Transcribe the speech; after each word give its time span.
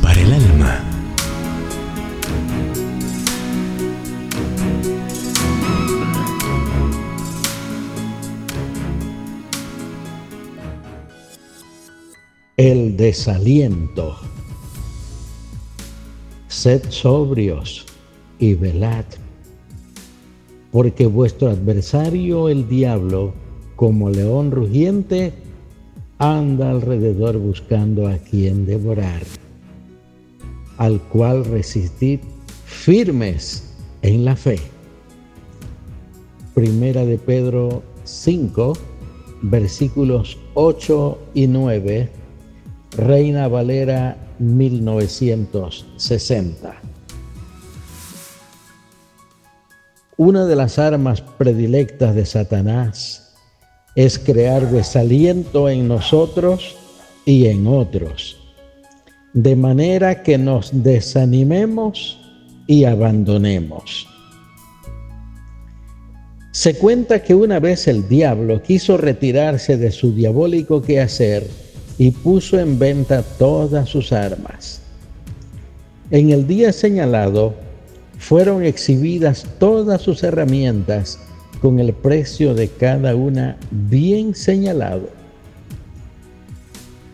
para 0.00 0.22
el 0.22 0.32
alma. 0.32 0.82
El 12.56 12.96
desaliento. 12.96 14.16
Sed 16.48 16.88
sobrios 16.88 17.84
y 18.38 18.54
velad, 18.54 19.04
porque 20.72 21.04
vuestro 21.04 21.50
adversario 21.50 22.48
el 22.48 22.66
diablo, 22.66 23.34
como 23.76 24.08
león 24.08 24.50
rugiente, 24.52 25.34
anda 26.18 26.70
alrededor 26.70 27.36
buscando 27.38 28.08
a 28.08 28.16
quien 28.16 28.64
devorar, 28.64 29.20
al 30.78 30.98
cual 31.00 31.44
resistid 31.44 32.20
firmes 32.64 33.74
en 34.02 34.24
la 34.24 34.36
fe. 34.36 34.58
Primera 36.54 37.04
de 37.04 37.18
Pedro 37.18 37.82
5, 38.04 38.72
versículos 39.42 40.38
8 40.54 41.18
y 41.34 41.48
9, 41.48 42.08
Reina 42.96 43.48
Valera 43.48 44.16
1960. 44.38 46.74
Una 50.16 50.46
de 50.46 50.56
las 50.56 50.78
armas 50.78 51.20
predilectas 51.20 52.14
de 52.14 52.24
Satanás 52.24 53.25
es 53.96 54.18
crear 54.18 54.70
desaliento 54.70 55.70
en 55.70 55.88
nosotros 55.88 56.76
y 57.24 57.46
en 57.46 57.66
otros, 57.66 58.36
de 59.32 59.56
manera 59.56 60.22
que 60.22 60.36
nos 60.36 60.70
desanimemos 60.84 62.20
y 62.66 62.84
abandonemos. 62.84 64.06
Se 66.52 66.74
cuenta 66.74 67.22
que 67.22 67.34
una 67.34 67.58
vez 67.58 67.88
el 67.88 68.08
diablo 68.08 68.62
quiso 68.62 68.96
retirarse 68.96 69.76
de 69.76 69.90
su 69.90 70.14
diabólico 70.14 70.82
quehacer 70.82 71.46
y 71.98 72.10
puso 72.10 72.58
en 72.58 72.78
venta 72.78 73.22
todas 73.22 73.88
sus 73.88 74.12
armas. 74.12 74.82
En 76.10 76.30
el 76.30 76.46
día 76.46 76.72
señalado 76.72 77.54
fueron 78.18 78.62
exhibidas 78.62 79.46
todas 79.58 80.02
sus 80.02 80.22
herramientas 80.22 81.18
con 81.60 81.78
el 81.78 81.92
precio 81.92 82.54
de 82.54 82.68
cada 82.68 83.14
una 83.16 83.56
bien 83.70 84.34
señalado. 84.34 85.08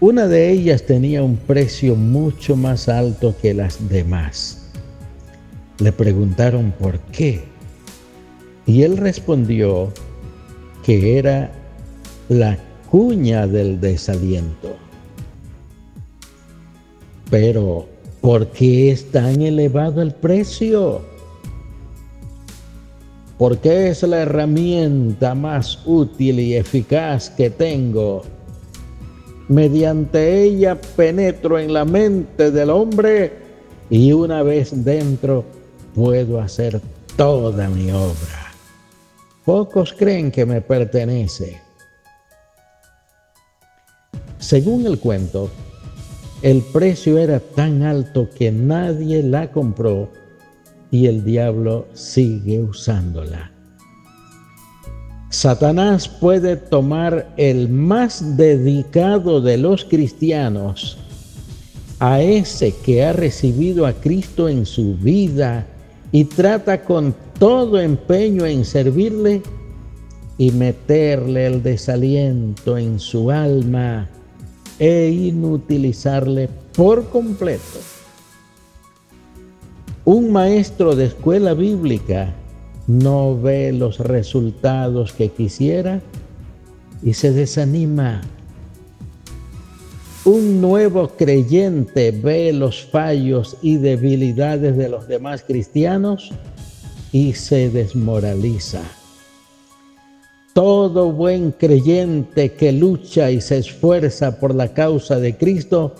Una 0.00 0.26
de 0.26 0.50
ellas 0.50 0.84
tenía 0.84 1.22
un 1.22 1.36
precio 1.36 1.94
mucho 1.96 2.56
más 2.56 2.88
alto 2.88 3.34
que 3.40 3.54
las 3.54 3.88
demás. 3.88 4.70
Le 5.78 5.92
preguntaron 5.92 6.72
por 6.78 6.98
qué. 6.98 7.44
Y 8.66 8.82
él 8.82 8.96
respondió 8.96 9.92
que 10.84 11.18
era 11.18 11.50
la 12.28 12.58
cuña 12.90 13.46
del 13.46 13.80
desaliento. 13.80 14.76
Pero, 17.30 17.86
¿por 18.20 18.48
qué 18.48 18.92
es 18.92 19.10
tan 19.10 19.42
elevado 19.42 20.02
el 20.02 20.12
precio? 20.12 21.13
Porque 23.38 23.88
es 23.88 24.02
la 24.02 24.18
herramienta 24.18 25.34
más 25.34 25.80
útil 25.86 26.40
y 26.40 26.54
eficaz 26.54 27.30
que 27.30 27.50
tengo. 27.50 28.22
Mediante 29.48 30.42
ella 30.42 30.80
penetro 30.96 31.58
en 31.58 31.72
la 31.72 31.84
mente 31.84 32.50
del 32.50 32.70
hombre 32.70 33.32
y 33.90 34.12
una 34.12 34.42
vez 34.42 34.84
dentro 34.84 35.44
puedo 35.94 36.40
hacer 36.40 36.80
toda 37.16 37.68
mi 37.68 37.90
obra. 37.90 38.52
Pocos 39.44 39.92
creen 39.92 40.30
que 40.30 40.46
me 40.46 40.60
pertenece. 40.62 41.60
Según 44.38 44.86
el 44.86 44.98
cuento, 44.98 45.50
el 46.42 46.62
precio 46.62 47.18
era 47.18 47.40
tan 47.40 47.82
alto 47.82 48.28
que 48.30 48.50
nadie 48.52 49.22
la 49.22 49.50
compró 49.50 50.10
y 50.94 51.08
el 51.08 51.24
diablo 51.24 51.88
sigue 51.92 52.62
usándola. 52.62 53.50
Satanás 55.28 56.06
puede 56.06 56.54
tomar 56.54 57.34
el 57.36 57.68
más 57.68 58.36
dedicado 58.36 59.40
de 59.40 59.58
los 59.58 59.84
cristianos, 59.84 60.96
a 61.98 62.22
ese 62.22 62.72
que 62.84 63.04
ha 63.04 63.12
recibido 63.12 63.86
a 63.86 63.92
Cristo 63.92 64.48
en 64.48 64.64
su 64.64 64.94
vida 64.94 65.66
y 66.12 66.26
trata 66.26 66.84
con 66.84 67.12
todo 67.40 67.80
empeño 67.80 68.46
en 68.46 68.64
servirle 68.64 69.42
y 70.38 70.52
meterle 70.52 71.46
el 71.46 71.60
desaliento 71.60 72.78
en 72.78 73.00
su 73.00 73.32
alma 73.32 74.08
e 74.78 75.08
inutilizarle 75.08 76.48
por 76.72 77.08
completo. 77.08 77.80
Un 80.06 80.32
maestro 80.32 80.94
de 80.94 81.06
escuela 81.06 81.54
bíblica 81.54 82.34
no 82.86 83.40
ve 83.40 83.72
los 83.72 83.98
resultados 83.98 85.12
que 85.14 85.30
quisiera 85.30 86.02
y 87.02 87.14
se 87.14 87.32
desanima. 87.32 88.20
Un 90.26 90.60
nuevo 90.60 91.08
creyente 91.08 92.10
ve 92.10 92.52
los 92.52 92.84
fallos 92.84 93.56
y 93.62 93.78
debilidades 93.78 94.76
de 94.76 94.90
los 94.90 95.08
demás 95.08 95.42
cristianos 95.42 96.32
y 97.10 97.32
se 97.32 97.70
desmoraliza. 97.70 98.82
Todo 100.52 101.12
buen 101.12 101.52
creyente 101.52 102.52
que 102.52 102.72
lucha 102.72 103.30
y 103.30 103.40
se 103.40 103.56
esfuerza 103.56 104.38
por 104.38 104.54
la 104.54 104.74
causa 104.74 105.18
de 105.18 105.34
Cristo 105.34 105.94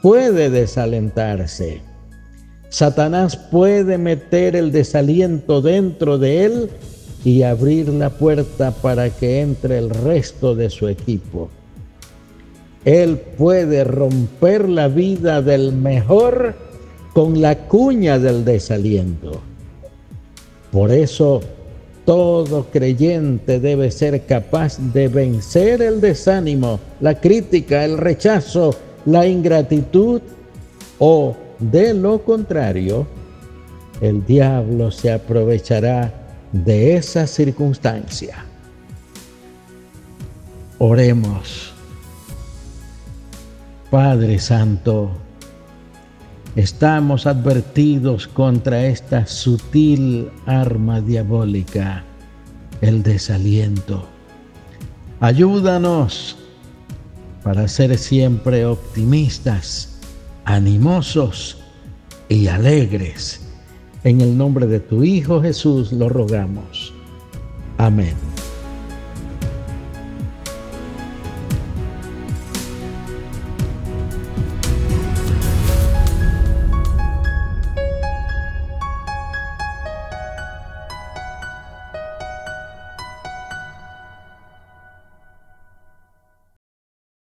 puede 0.00 0.48
desalentarse. 0.48 1.87
Satanás 2.70 3.36
puede 3.36 3.98
meter 3.98 4.54
el 4.54 4.72
desaliento 4.72 5.62
dentro 5.62 6.18
de 6.18 6.44
él 6.44 6.70
y 7.24 7.42
abrir 7.42 7.88
la 7.88 8.10
puerta 8.10 8.70
para 8.70 9.10
que 9.10 9.40
entre 9.40 9.78
el 9.78 9.90
resto 9.90 10.54
de 10.54 10.70
su 10.70 10.88
equipo. 10.88 11.48
Él 12.84 13.18
puede 13.36 13.84
romper 13.84 14.68
la 14.68 14.88
vida 14.88 15.42
del 15.42 15.72
mejor 15.72 16.54
con 17.12 17.40
la 17.40 17.66
cuña 17.66 18.18
del 18.18 18.44
desaliento. 18.44 19.40
Por 20.70 20.92
eso, 20.92 21.40
todo 22.04 22.66
creyente 22.70 23.60
debe 23.60 23.90
ser 23.90 24.24
capaz 24.24 24.78
de 24.78 25.08
vencer 25.08 25.82
el 25.82 26.00
desánimo, 26.00 26.78
la 27.00 27.18
crítica, 27.20 27.84
el 27.84 27.98
rechazo, 27.98 28.74
la 29.04 29.26
ingratitud 29.26 30.20
o 30.98 31.36
de 31.58 31.94
lo 31.94 32.22
contrario, 32.22 33.06
el 34.00 34.24
diablo 34.24 34.90
se 34.90 35.12
aprovechará 35.12 36.12
de 36.52 36.96
esa 36.96 37.26
circunstancia. 37.26 38.44
Oremos. 40.78 41.72
Padre 43.90 44.38
Santo, 44.38 45.10
estamos 46.54 47.26
advertidos 47.26 48.28
contra 48.28 48.84
esta 48.84 49.26
sutil 49.26 50.30
arma 50.46 51.00
diabólica, 51.00 52.04
el 52.82 53.02
desaliento. 53.02 54.06
Ayúdanos 55.20 56.36
para 57.42 57.66
ser 57.66 57.96
siempre 57.98 58.66
optimistas 58.66 59.97
animosos 60.48 61.58
y 62.30 62.46
alegres. 62.46 63.46
En 64.02 64.22
el 64.22 64.38
nombre 64.38 64.66
de 64.66 64.80
tu 64.80 65.04
Hijo 65.04 65.42
Jesús 65.42 65.92
lo 65.92 66.08
rogamos. 66.08 66.94
Amén. 67.76 68.14